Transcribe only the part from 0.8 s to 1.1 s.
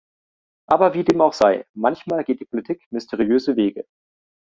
wie